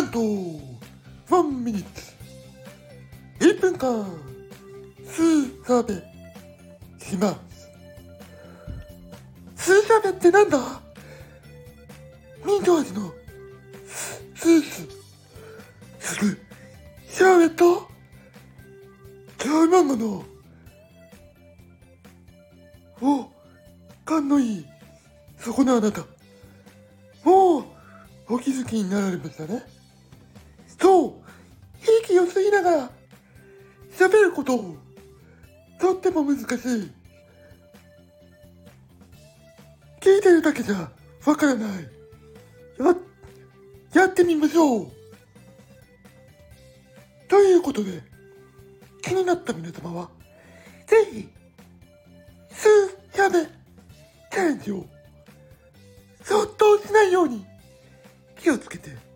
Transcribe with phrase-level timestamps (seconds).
[0.00, 2.12] ントワンミニッツ。
[3.40, 4.06] 1分間
[5.06, 5.94] スーサーベ
[7.04, 7.68] します。
[9.56, 10.58] スーサーベってなんだ？
[12.44, 13.12] ミント味の
[13.84, 14.88] スース
[15.98, 16.38] する。
[17.08, 17.86] シャーベット？
[19.38, 20.24] キャーマンゴの。
[23.00, 23.30] お
[24.04, 24.66] 勘のいい。
[25.38, 26.04] そこのあなた。
[27.22, 27.64] もう
[28.30, 29.62] お気づきになられましたね。
[30.80, 31.12] そう
[32.02, 32.90] 息を吸いながら
[33.90, 34.76] 喋ること
[35.80, 36.46] とっても難しい。
[40.00, 40.90] 聞いてるだけじゃ
[41.24, 41.88] わからない。
[42.78, 42.94] や
[43.94, 44.88] やってみましょう。
[47.28, 48.02] ということで
[49.02, 50.10] 気になった皆様は
[50.86, 51.28] ぜひ
[52.50, 54.84] スーやべチャレンジを。
[56.22, 57.46] そっとしないように。
[58.38, 59.07] 気をつけて。